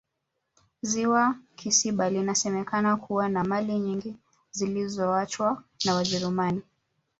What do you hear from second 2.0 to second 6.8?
linasemekana kuwa na mali nyingi zilizoachwa na wajerumani